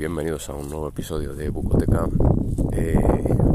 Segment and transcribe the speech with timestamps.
[0.00, 2.08] Bienvenidos a un nuevo episodio de Bucoteca.
[2.72, 2.98] Eh,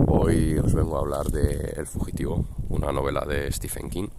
[0.05, 4.09] hoy os vengo a hablar de El Fugitivo, una novela de Stephen King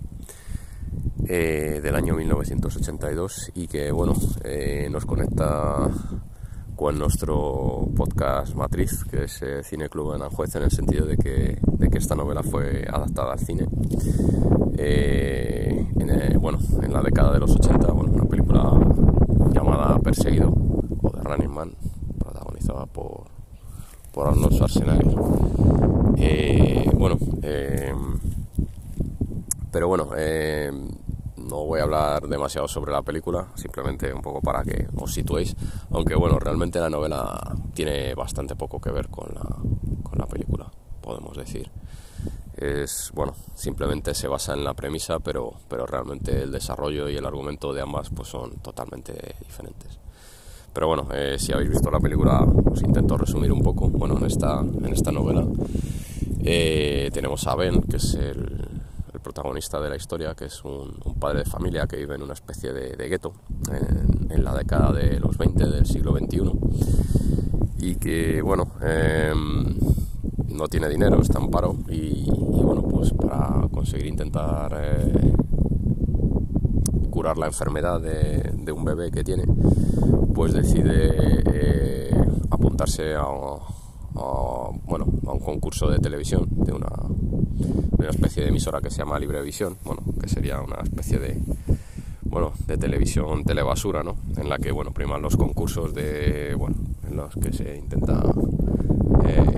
[1.28, 5.88] eh, del año 1982 y que bueno eh, nos conecta
[6.74, 11.60] con nuestro podcast matriz, que es Cine Club en Aranjuez, en el sentido de que,
[11.78, 13.68] de que esta novela fue adaptada al cine.
[14.78, 18.72] En, bueno, en la década de los 80, bueno, una película
[19.52, 20.52] llamada Perseguido
[21.02, 21.76] o de Running Man,
[22.84, 23.24] por,
[24.12, 25.14] por Arnold Schwarzenegger.
[26.18, 27.94] Eh, bueno, eh,
[29.70, 30.70] pero bueno, eh,
[31.36, 35.54] no voy a hablar demasiado sobre la película, simplemente un poco para que os situéis,
[35.90, 39.42] aunque bueno, realmente la novela tiene bastante poco que ver con la,
[40.02, 40.70] con la película,
[41.00, 41.70] podemos decir.
[42.56, 47.26] Es, bueno, simplemente se basa en la premisa, pero, pero realmente el desarrollo y el
[47.26, 49.98] argumento de ambas pues son totalmente diferentes.
[50.76, 53.88] Pero bueno, eh, si habéis visto la película, os intento resumir un poco.
[53.88, 55.46] Bueno, en esta, en esta novela
[56.44, 58.68] eh, tenemos a Ben, que es el,
[59.14, 62.22] el, protagonista de la historia, que es un, un, padre de familia que vive en
[62.22, 63.32] una especie de, de gueto
[63.72, 66.52] en, en, la década de los 20 del siglo XXI.
[67.78, 69.32] Y que, bueno, eh,
[70.48, 75.32] no tiene dinero, está en paro y, y bueno, pues para conseguir intentar eh,
[77.10, 79.44] curar la enfermedad de, de, un bebé que tiene,
[80.36, 81.14] pues decide
[81.50, 82.10] eh,
[82.50, 83.24] apuntarse a,
[84.84, 86.92] bueno, a un concurso de televisión de una,
[88.10, 91.40] especie de emisora que se llama Librevisión, bueno, que sería una especie de
[92.24, 94.16] bueno, de televisión telebasura, ¿no?
[94.36, 96.76] En la que, bueno, priman los concursos de, bueno,
[97.08, 98.22] en los que se intenta
[99.24, 99.56] eh,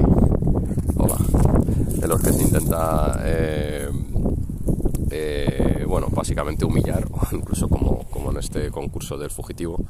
[2.06, 3.88] los que se intenta eh,
[5.10, 9.84] eh, bueno, básicamente humillar, incluso como, como, en este concurso del fugitivo,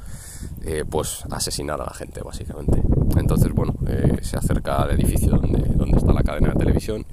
[0.63, 2.81] eh, pues asesinar a la gente, básicamente.
[3.17, 7.05] Entonces, bueno, eh, se acerca al edificio donde, donde está la cadena de televisión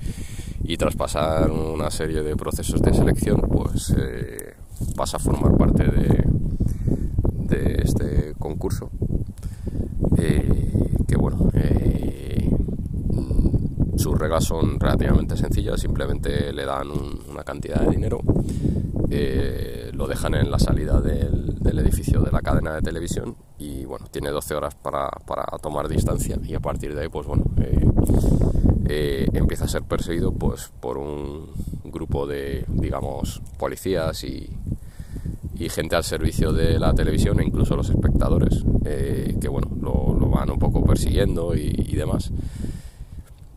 [0.64, 4.54] y tras pasar una serie de procesos de selección, pues eh,
[4.96, 6.26] pasa a formar parte de,
[7.82, 8.90] este concurso.
[10.16, 11.50] que bueno,
[13.96, 18.20] sus reglas son relativamente sencillas, simplemente le dan un, una cantidad de dinero,
[19.10, 24.06] eh, lo dejan en la salida del, edificio de la cadena de televisión y bueno,
[24.10, 27.86] tiene 12 horas para, para tomar distancia y a partir de ahí pues bueno, eh,
[28.88, 31.50] eh, empieza a ser perseguido pues por un
[31.84, 34.48] grupo de digamos policías y,
[35.58, 40.28] y gente al servicio de la televisión e incluso los espectadores que bueno, lo, lo,
[40.28, 42.32] van un poco persiguiendo y, y demás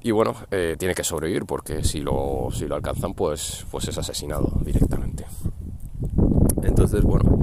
[0.10, 3.98] y bueno, eh, tiene que sobrevivir porque si lo, si lo alcanzan pues, pues es
[4.00, 5.24] asesinado directamente.
[6.64, 7.38] Entonces, bueno,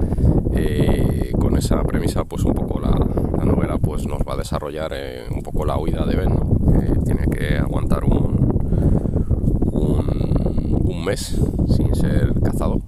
[0.53, 4.91] eh, con esa premisa pues un poco la, la, novela pues nos va a desarrollar
[4.93, 7.03] eh, un poco la huida de Ben.
[7.05, 8.35] tiene que aguantar un,
[9.71, 11.39] un, mes
[11.73, 12.81] sin ser cazado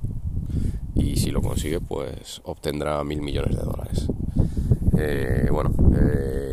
[0.94, 4.08] y si lo consigue pues obtendrá mil millones de dólares.
[5.50, 6.49] bueno, y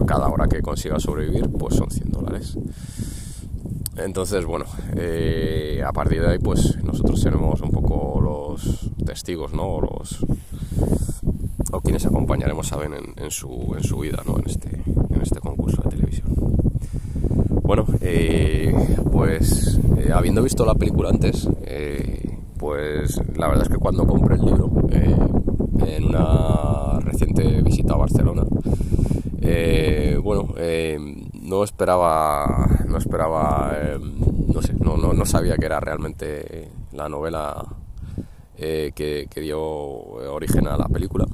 [0.00, 2.56] por cada hora que consiga sobrevivir pues son 100 dólares.
[3.98, 4.64] Entonces, bueno,
[4.96, 9.78] eh, a partir de ahí, pues nosotros seremos un poco los testigos, ¿no?
[9.80, 10.24] Los,
[11.72, 14.38] o quienes acompañaremos, saben, en, su, en su vida, ¿no?
[14.38, 16.28] En este, en este concurso de televisión.
[17.62, 18.74] Bueno, eh,
[19.12, 21.46] pues eh, habiendo visto la película antes,
[22.58, 28.44] pues la verdad es que cuando compré el libro, en una reciente visita a Barcelona,
[30.60, 34.14] bueno, no esperaba, no esperaba, em,
[34.52, 37.64] no sé, no, no, sabía que era realmente la novela
[38.58, 41.26] eh, que, dio origen a la película.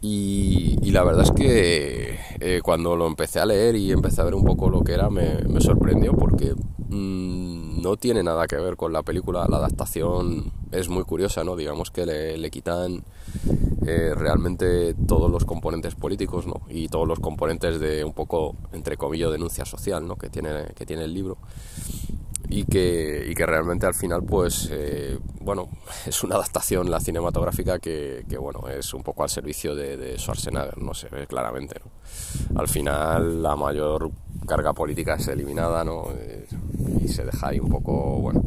[0.00, 4.34] Y, la verdad es que eh, cuando lo empecé a leer y empecé a ver
[4.34, 6.54] un poco lo que era, me, sorprendió porque
[6.88, 9.46] mm, no tiene nada que ver con la película.
[9.48, 11.56] La adaptación es muy curiosa, ¿no?
[11.56, 13.04] Digamos que le quitan
[13.86, 16.60] eh, realmente todos los componentes políticos ¿no?
[16.68, 20.16] y todos los componentes de un poco, entre comillas, denuncia social ¿no?
[20.16, 21.38] que, tiene, que tiene el libro
[22.50, 25.68] y que, y que realmente al final pues eh, bueno
[26.06, 30.18] es una adaptación la cinematográfica que, que, bueno es un poco al servicio de, de
[30.18, 32.60] Schwarzenegger no se ve claramente ¿no?
[32.60, 34.10] al final la mayor
[34.46, 36.08] carga política es eliminada ¿no?
[36.18, 36.46] Eh,
[37.02, 38.42] y se deja ahí un poco bueno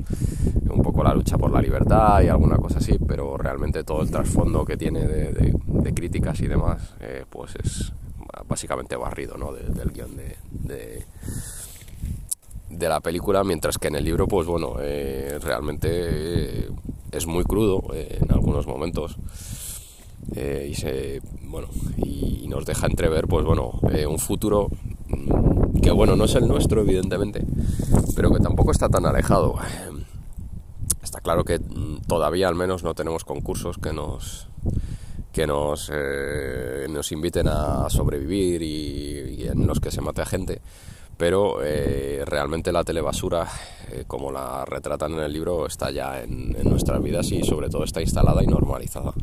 [0.70, 4.10] un poco la lucha por la libertad y alguna cosa así, pero realmente todo el
[4.10, 7.94] trasfondo que tiene de, críticas y demás, eh, pues es
[8.48, 9.54] básicamente barrido ¿no?
[9.54, 11.06] del guion de,
[12.78, 16.70] de, la película, mientras que en el libro, pues bueno, eh, realmente
[17.12, 19.18] es muy crudo eh, en algunos momentos.
[20.36, 21.68] y se bueno
[21.98, 24.70] y nos deja entrever pues bueno un futuro
[25.10, 27.46] mm, que bueno no es el nuestro evidentemente
[28.16, 29.56] pero que tampoco está tan alejado
[31.04, 34.48] Está claro que mm, todavía al menos no tenemos concursos que nos
[35.34, 40.62] que nos, eh, nos inviten a sobrevivir y, en los que se mate a gente,
[41.24, 43.48] pero eh, realmente la telebasura,
[43.90, 47.86] eh, como la retratan en el libro, está ya en, nuestras vidas y sobre todo
[47.86, 49.14] está instalada y normalizada.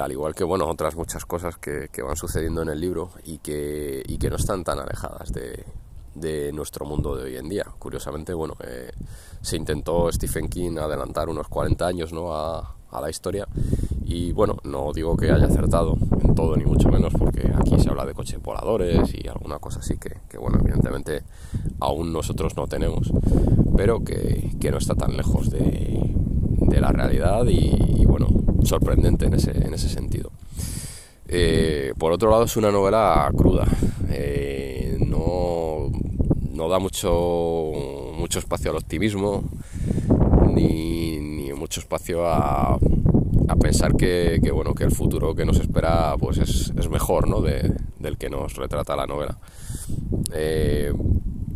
[0.00, 3.38] al igual que bueno, otras muchas cosas que, que, van sucediendo en el libro y
[3.38, 5.64] que, y que no están tan alejadas de,
[6.14, 7.66] de nuestro mundo de hoy en día.
[7.80, 8.92] Curiosamente, bueno, eh,
[9.42, 12.32] se intentó Stephen King adelantar unos 40 años ¿no?
[12.32, 13.46] a, la historia
[14.04, 17.90] y bueno, no digo que haya acertado en todo ni mucho menos porque aquí se
[17.90, 21.22] habla de coches voladores y alguna cosa así que, bueno, evidentemente
[21.80, 23.12] aún nosotros no tenemos,
[23.76, 26.14] pero que, no está tan lejos de,
[26.80, 28.26] la realidad y, bueno,
[28.62, 30.30] sorprendente en ese, en ese sentido.
[31.26, 33.64] Eh, por otro lado es una novela cruda,
[34.10, 35.90] eh, no
[36.56, 37.72] no da mucho,
[38.16, 39.44] mucho espacio al optimismo
[40.52, 41.15] ni,
[41.76, 42.78] mucho espacio a,
[43.48, 47.42] a pensar que, bueno, que el futuro que nos espera pues es, mejor ¿no?
[47.42, 49.36] del que nos retrata la novela.
[50.32, 50.92] Eh,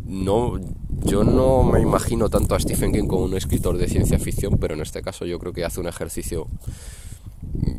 [0.06, 0.60] no,
[1.04, 4.74] yo no me imagino tanto a Stephen King como un escritor de ciencia ficción, pero
[4.74, 6.48] en este caso yo creo que hace un ejercicio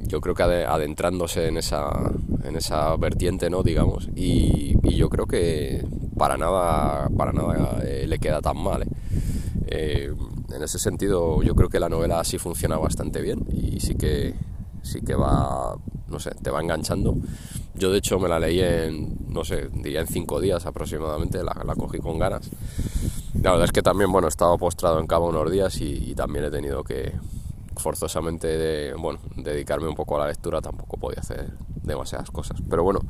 [0.07, 2.11] yo creo que adentrándose en esa,
[2.43, 3.63] en esa vertiente, ¿no?
[3.63, 5.85] Digamos, y, yo creo que
[6.17, 8.83] para nada, para nada eh, le queda tan mal.
[8.83, 8.87] ¿eh?
[9.67, 10.13] Eh,
[10.51, 14.35] en ese sentido, yo creo que la novela sí funciona bastante bien y sí que,
[14.81, 15.75] sí que va,
[16.07, 17.15] no sé, te va enganchando.
[17.73, 21.61] Yo de hecho me la leí en, no sé, diría en cinco días aproximadamente, la,
[21.65, 22.49] la cogí con ganas.
[23.41, 26.45] La verdad es que también, bueno, he estado postrado en cama unos días y también
[26.45, 27.13] he tenido que,
[27.81, 31.51] forzosamente bueno, dedicarme un poco a la lectura tampoco podía hacer
[31.83, 32.59] demasiadas cosas.
[32.69, 33.01] Pero bueno,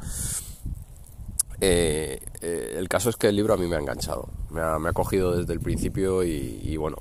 [1.59, 4.79] eh, eh, el caso es que el libro a mí me ha enganchado, me ha,
[4.79, 6.97] me cogido desde el principio y, bueno,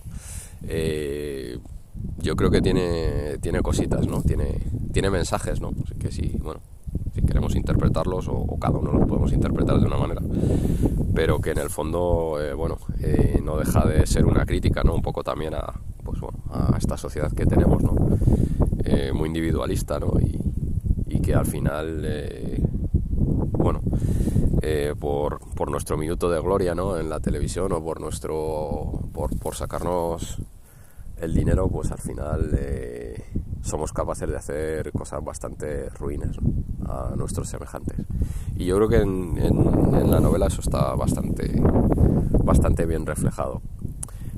[0.68, 1.58] eh,
[2.18, 4.22] yo creo que tiene, tiene cositas, ¿no?
[4.22, 4.58] Tiene,
[4.92, 5.72] tiene mensajes, ¿no?
[5.84, 6.60] Así que sí, bueno,
[7.14, 10.22] si queremos interpretarlos o, cada uno los podemos interpretar de una manera,
[11.14, 12.78] pero que en el fondo, bueno,
[13.42, 14.94] no deja de ser una crítica, ¿no?
[14.94, 15.72] Un poco también a,
[16.04, 17.94] pues bueno, a esta sociedad que tenemos, ¿no?
[18.84, 20.12] Eh, muy individualista, ¿no?
[20.20, 20.40] Y,
[21.20, 22.62] que al final, eh,
[24.62, 26.98] eh, por, por, nuestro minuto de gloria, ¿no?
[26.98, 30.38] En la televisión o por nuestro, por, por sacarnos
[31.20, 32.50] el dinero, pues al final
[33.62, 36.36] somos capaces de hacer cosas bastante ruines
[36.86, 37.98] a nuestros semejantes.
[38.56, 41.50] Y yo creo que en, en, la novela eso está bastante,
[42.42, 43.62] bastante bien reflejado.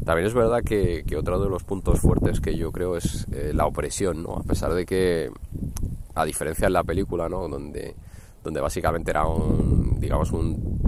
[0.04, 3.66] También es verdad que, otro de los puntos fuertes que yo creo es eh, la
[3.66, 4.36] opresión, ¿no?
[4.36, 5.30] A pesar de que,
[6.14, 7.48] a diferencia en la película, ¿no?
[7.48, 7.94] Donde,
[8.42, 10.80] donde básicamente era un, digamos, un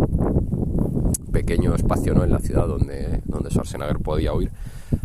[1.33, 2.25] pequeño espacio, ¿no?
[2.25, 4.51] En la ciudad donde, donde Schwarzenegger podía huir.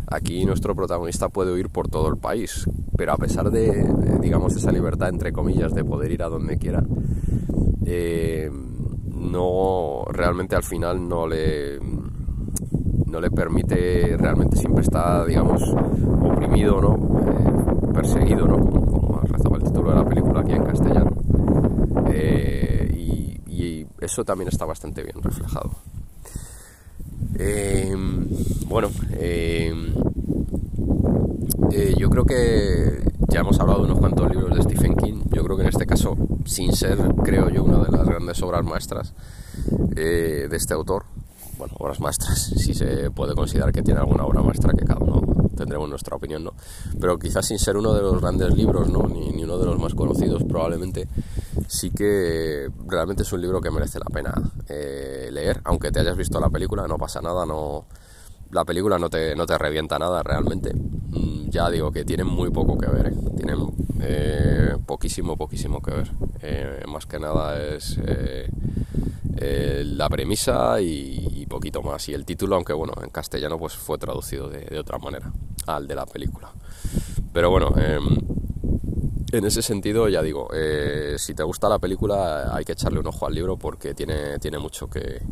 [0.08, 3.88] Aquí nuestro protagonista puede huir por todo el país, pero a pesar de,
[4.20, 6.82] digamos, esa libertad, entre comillas, de poder ir a donde quiera,
[7.86, 8.50] eh,
[9.06, 15.62] no realmente al final no le no le permite realmente siempre está digamos
[16.22, 21.10] oprimido no eh, perseguido no como, rezaba el título de la película aquí en castellano
[22.12, 22.79] eh,
[24.10, 25.70] eso también está bastante bien reflejado
[28.66, 28.90] bueno
[31.96, 35.22] yo creo que ya hemos hablado de unos cuantos libros de Stephen King.
[35.30, 38.64] Yo creo que en este caso, sin ser, creo yo, una de las grandes obras
[38.64, 39.14] maestras
[39.96, 41.04] eh, de este autor,
[41.56, 45.22] bueno, obras maestras, si se puede considerar que tiene alguna obra maestra, que cada uno
[45.56, 46.54] tendremos nuestra opinión, ¿no?
[47.00, 49.06] Pero quizás sin ser uno de los grandes libros, ¿no?
[49.06, 51.06] Ni uno de los más conocidos, probablemente,
[51.66, 54.34] sí que realmente es un libro que merece la pena
[54.68, 57.86] eh, leer, aunque te hayas visto la película, no pasa nada, no
[58.50, 60.74] la película no te, no te revienta nada realmente.
[60.74, 63.16] Mm, ya digo que tienen muy poco que ver, ¿eh?
[63.36, 63.58] tienen
[64.00, 66.10] eh, poquísimo, poquísimo que ver.
[66.42, 67.98] Eh, más que nada es
[69.82, 72.08] la premisa y, poquito más.
[72.08, 75.32] Y el título, aunque bueno, en castellano pues fue traducido de, de otra manera
[75.66, 76.52] al de la película.
[77.32, 78.18] Pero bueno, em,
[79.32, 80.48] en ese sentido, ya digo,
[81.16, 84.58] si te gusta la película hay que echarle un ojo al libro porque tiene, tiene
[84.58, 85.22] mucho que...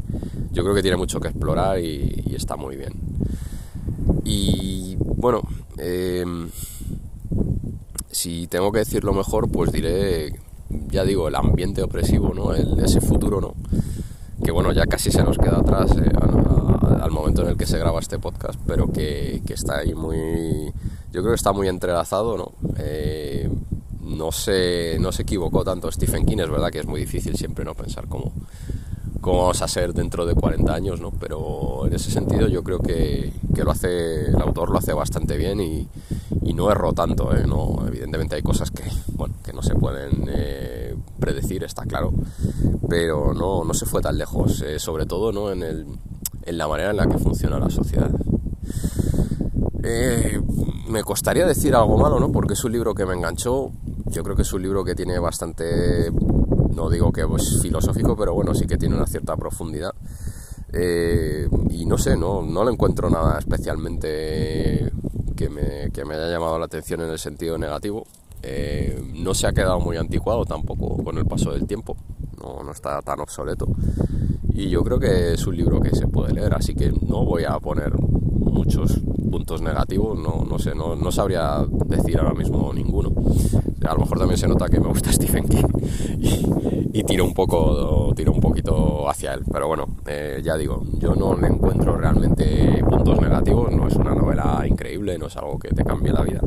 [0.52, 2.93] Yo creo que tiene mucho que explorar y está muy bien.
[4.25, 5.40] Y bueno,
[5.78, 6.50] em,
[8.11, 10.38] si tengo que decirlo mejor, pues diré,
[10.88, 12.55] ya digo, el ambiente opresivo, ¿no?
[12.55, 13.55] El, ese futuro, ¿no?
[14.45, 16.11] Que bueno, ya casi se nos queda atrás eh,
[17.00, 20.73] al momento en el que se graba este podcast, pero que, está ahí muy...
[21.11, 22.52] Yo creo que está muy entrelazado, ¿no?
[24.18, 27.64] No, se, no se equivocó tanto Stephen King, es verdad que es muy difícil siempre
[27.64, 28.32] no pensar cómo,
[29.20, 31.12] cómo vamos a ser dentro de 40 años, ¿no?
[31.12, 35.37] Pero en ese sentido yo creo que, que lo hace, el autor lo hace bastante
[35.37, 35.88] bien y,
[36.58, 37.46] no erró tanto, ¿eh?
[37.46, 38.82] No, evidentemente hay cosas que,
[39.12, 42.12] bueno, que no se pueden eh, predecir, está claro,
[42.88, 45.52] pero no, no se fue tan lejos, eh, sobre todo ¿no?
[45.52, 45.87] en, el,
[46.42, 48.10] en la manera en la que funciona la sociedad.
[50.88, 52.32] Me costaría decir algo malo, ¿no?
[52.32, 53.70] Porque es un libro que me enganchó.
[54.10, 56.10] Yo creo que es un libro que tiene bastante
[56.78, 59.92] no digo que es filosófico, pero bueno, sí que tiene una cierta profundidad.
[60.72, 64.92] Eh, y no sé, no, no le encuentro nada especialmente
[65.34, 68.06] que me, que me, haya llamado la atención en el sentido negativo.
[68.44, 71.96] Eh, no se ha quedado muy anticuado tampoco con el paso del tiempo,
[72.40, 73.66] no, no, está tan obsoleto.
[74.54, 77.44] Y yo creo que es un libro que se puede leer, así que no voy
[77.44, 79.00] a poner muchos
[79.30, 83.12] puntos negativos, no, no sé, no, no sabría decir ahora mismo ninguno.
[83.87, 85.66] A lo mejor también se nota que me gusta Stephen King
[86.92, 89.44] y, tiro un poco, tiro un poquito hacia él.
[89.50, 93.73] Pero bueno, eh, ya digo, yo no le encuentro realmente puntos negativos.
[93.73, 96.40] No es una novela increíble, no es algo que te cambie la vida.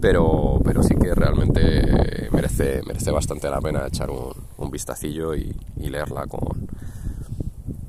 [0.00, 4.32] Pero, pero sí que realmente merece, merece bastante la pena echar un,
[4.62, 6.68] un vistacillo y, leerla con,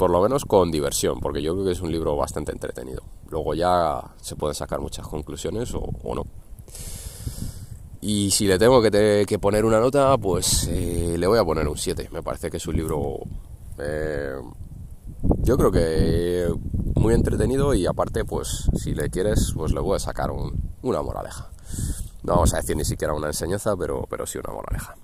[0.03, 3.03] por lo menos con diversión, porque yo creo que es un libro bastante entretenido.
[3.29, 6.25] Luego ya se pueden sacar muchas conclusiones o no.
[8.01, 11.77] Y si le tengo que, poner una nota, pues eh, le voy a poner un
[11.77, 12.09] 7.
[12.11, 13.19] Me parece que es un libro,
[13.77, 14.35] eh,
[15.37, 16.53] yo creo que
[16.95, 20.31] muy entretenido y aparte, pues si le quieres, pues le voy a sacar
[20.81, 21.49] una moraleja.
[22.23, 24.97] No vamos a decir ni siquiera una enseñanza, pero, pero sí una moraleja.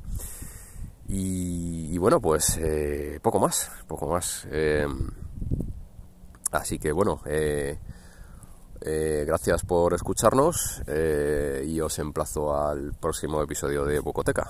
[1.11, 4.47] Y, bueno, pues eh, poco más, poco más.
[6.51, 7.21] así que bueno,
[8.81, 14.49] eh, gracias por escucharnos eh, y os emplazo al próximo episodio de Bocoteca.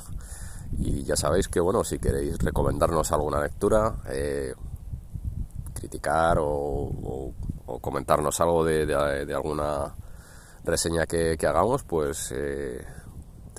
[0.77, 4.53] Y ya sabéis que, bueno, si queréis recomendarnos alguna lectura, eh,
[5.73, 7.33] criticar o,
[7.81, 9.95] comentarnos algo de, alguna
[10.63, 12.33] reseña que, hagamos, pues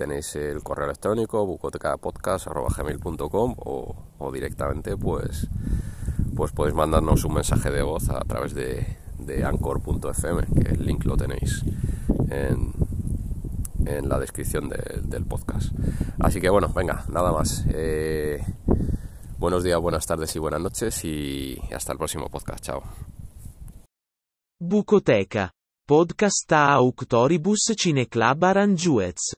[0.01, 5.47] tenéis el correo electrónico bucotecapodcast.com o, o directamente pues,
[6.35, 11.05] pues podéis mandarnos un mensaje de voz a través de, de anchor.fm, que el link
[11.05, 11.63] lo tenéis
[12.31, 12.73] en,
[13.85, 15.71] en la descripción del podcast.
[16.19, 17.63] Así que bueno, venga, nada más.
[17.69, 18.43] Eh,
[19.37, 22.63] buenos días, buenas tardes y buenas noches y hasta el próximo podcast.
[22.63, 22.81] Chao.
[24.59, 25.51] Bucoteca.
[25.85, 29.35] Podcast a Auctoribus Cineclub Aranjuez.